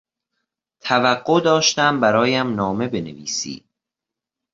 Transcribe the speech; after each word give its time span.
توقع 0.79 1.41
داشتم 1.41 1.99
برایم 1.99 2.55
نامه 2.55 2.87
بنویسی. 2.87 3.63